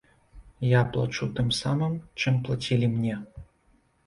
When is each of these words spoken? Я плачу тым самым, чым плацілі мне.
Я 0.67 0.81
плачу 0.95 1.27
тым 1.39 1.51
самым, 1.57 1.93
чым 2.25 2.41
плацілі 2.49 2.91
мне. 2.97 3.21